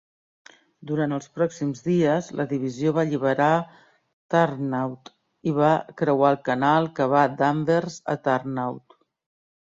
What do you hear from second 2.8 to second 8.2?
va alliberar Turnhout i va creuar el canal que va d'Anvers a